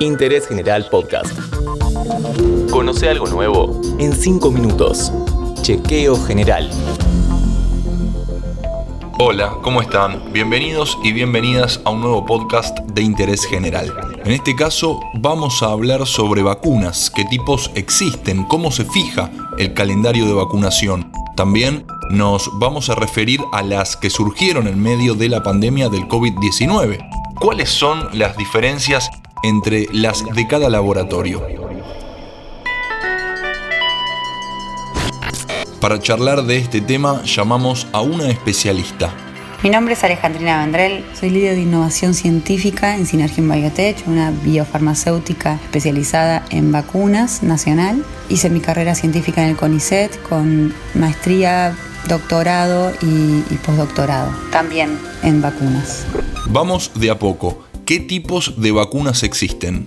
[0.00, 1.32] Interés General Podcast.
[2.70, 5.10] Conoce algo nuevo en 5 minutos.
[5.62, 6.70] Chequeo General.
[9.18, 10.34] Hola, ¿cómo están?
[10.34, 13.90] Bienvenidos y bienvenidas a un nuevo podcast de Interés General.
[14.22, 19.72] En este caso vamos a hablar sobre vacunas, qué tipos existen, cómo se fija el
[19.72, 21.10] calendario de vacunación.
[21.36, 26.06] También nos vamos a referir a las que surgieron en medio de la pandemia del
[26.06, 26.98] COVID-19.
[27.40, 29.10] ¿Cuáles son las diferencias
[29.42, 31.46] entre las de cada laboratorio?
[35.80, 39.12] Para charlar de este tema llamamos a una especialista.
[39.62, 45.54] Mi nombre es Alejandrina Vendrell, soy líder de innovación científica en Synergium Biotech, una biofarmacéutica
[45.54, 48.04] especializada en vacunas nacional.
[48.28, 51.74] Hice mi carrera científica en el CONICET con maestría,
[52.06, 56.04] doctorado y, y postdoctorado, también en vacunas.
[56.46, 57.64] Vamos de a poco.
[57.86, 59.84] ¿Qué tipos de vacunas existen?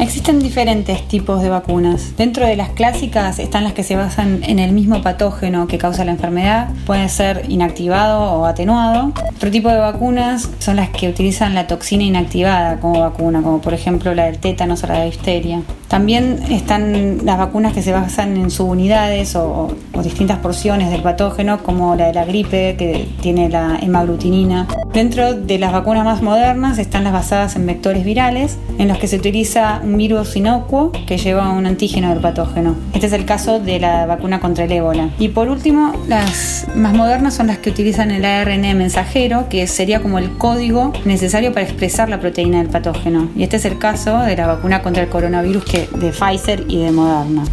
[0.00, 2.16] Existen diferentes tipos de vacunas.
[2.16, 6.02] Dentro de las clásicas están las que se basan en el mismo patógeno que causa
[6.06, 6.70] la enfermedad.
[6.86, 9.12] Puede ser inactivado o atenuado.
[9.36, 13.74] Otro tipo de vacunas son las que utilizan la toxina inactivada como vacuna, como por
[13.74, 15.60] ejemplo la del tétanos o la de difteria.
[15.88, 21.62] También están las vacunas que se basan en subunidades o, o distintas porciones del patógeno,
[21.62, 24.66] como la de la gripe, que tiene la hemaglutinina.
[24.92, 29.08] Dentro de las vacunas más modernas están las basadas en vectores virales, en los que
[29.08, 32.76] se utiliza un virus inocuo que lleva un antígeno del patógeno.
[32.92, 35.08] Este es el caso de la vacuna contra el ébola.
[35.18, 40.02] Y por último, las más modernas son las que utilizan el ARN mensajero, que sería
[40.02, 43.30] como el código necesario para expresar la proteína del patógeno.
[43.34, 46.76] Y este es el caso de la vacuna contra el coronavirus que, de Pfizer y
[46.76, 47.44] de Moderna.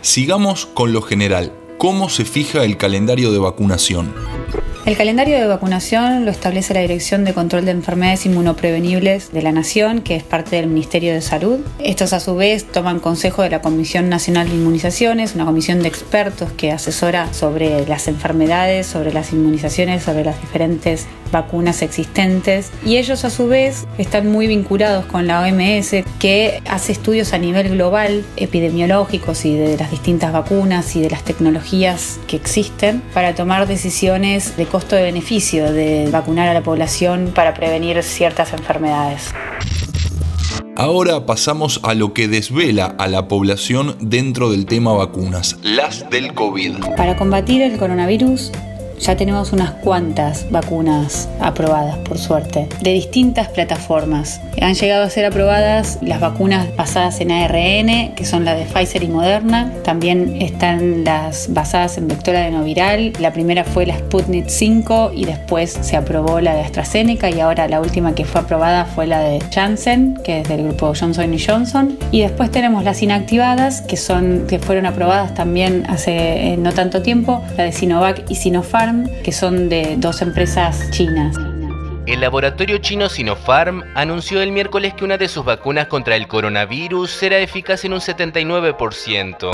[0.00, 1.52] Sigamos con lo general.
[1.78, 4.12] ¿Cómo se fija el calendario de vacunación?
[4.84, 9.52] El calendario de vacunación lo establece la Dirección de Control de Enfermedades Inmunoprevenibles de la
[9.52, 11.60] Nación, que es parte del Ministerio de Salud.
[11.78, 15.88] Estos a su vez toman consejo de la Comisión Nacional de Inmunizaciones, una comisión de
[15.88, 22.72] expertos que asesora sobre las enfermedades, sobre las inmunizaciones, sobre las diferentes vacunas existentes.
[22.84, 27.38] Y ellos a su vez están muy vinculados con la OMS, que hace estudios a
[27.38, 33.34] nivel global, epidemiológicos y de las distintas vacunas y de las tecnologías que existen, para
[33.34, 39.30] tomar decisiones de costo de beneficio de vacunar a la población para prevenir ciertas enfermedades.
[40.76, 46.32] Ahora pasamos a lo que desvela a la población dentro del tema vacunas, las del
[46.32, 46.78] COVID.
[46.96, 48.50] Para combatir el coronavirus,
[49.02, 54.40] ya tenemos unas cuantas vacunas aprobadas, por suerte, de distintas plataformas.
[54.60, 59.02] Han llegado a ser aprobadas las vacunas basadas en ARN, que son las de Pfizer
[59.02, 59.72] y Moderna.
[59.82, 63.12] También están las basadas en vector adenoviral.
[63.18, 67.66] La primera fue la Sputnik 5 y después se aprobó la de AstraZeneca y ahora
[67.66, 71.98] la última que fue aprobada fue la de Janssen, que es del grupo Johnson Johnson.
[72.12, 77.02] Y después tenemos las inactivadas, que, son, que fueron aprobadas también hace eh, no tanto
[77.02, 78.36] tiempo, la de Sinovac y
[78.92, 81.36] Sinopharm que son de dos empresas chinas.
[82.06, 87.10] El laboratorio chino Sinopharm anunció el miércoles que una de sus vacunas contra el coronavirus
[87.10, 89.50] será eficaz en un 79%.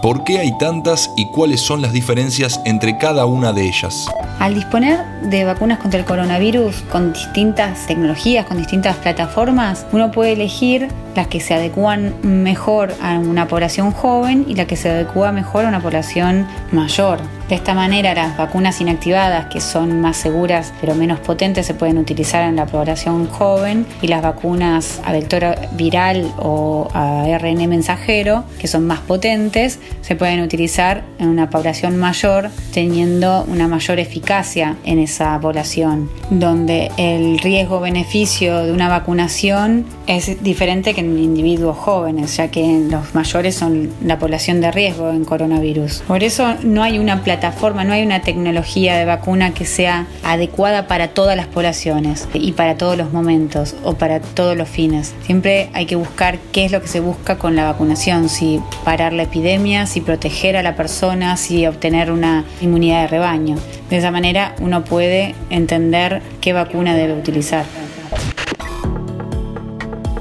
[0.00, 4.06] ¿Por qué hay tantas y cuáles son las diferencias entre cada una de ellas?
[4.38, 10.32] Al disponer de vacunas contra el coronavirus con distintas tecnologías, con distintas plataformas, uno puede
[10.34, 15.32] elegir las que se adecúan mejor a una población joven y la que se adecúa
[15.32, 17.18] mejor a una población mayor.
[17.48, 21.96] De esta manera, las vacunas inactivadas, que son más seguras pero menos potentes, se pueden
[21.96, 28.44] utilizar en la población joven y las vacunas a vector viral o a RN mensajero,
[28.58, 34.76] que son más potentes, se pueden utilizar en una población mayor, teniendo una mayor eficacia
[34.84, 42.36] en esa población, donde el riesgo-beneficio de una vacunación es diferente que en individuos jóvenes,
[42.36, 46.02] ya que los mayores son la población de riesgo en coronavirus.
[46.06, 50.86] Por eso no hay una plataforma, no hay una tecnología de vacuna que sea adecuada
[50.86, 55.14] para todas las poblaciones y para todos los momentos o para todos los fines.
[55.24, 59.12] Siempre hay que buscar qué es lo que se busca con la vacunación, si parar
[59.12, 63.56] la epidemia, si proteger a la persona, si obtener una inmunidad de rebaño.
[63.90, 67.64] De esa manera uno puede entender qué vacuna debe utilizar.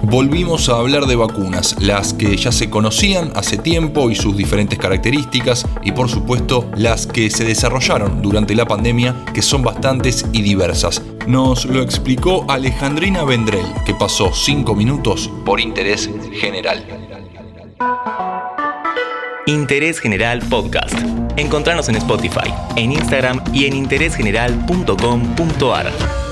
[0.08, 4.78] Volvimos a hablar de vacunas, las que ya se conocían hace tiempo y sus diferentes
[4.78, 10.44] características, y por supuesto las que se desarrollaron durante la pandemia, que son bastantes y
[10.44, 11.02] diversas.
[11.26, 16.86] Nos lo explicó Alejandrina Vendrell, que pasó 5 minutos por interés general.
[19.48, 20.94] Interés General Podcast.
[21.36, 26.25] Encontrarnos en Spotify, en Instagram y en interésgeneral.com.ar.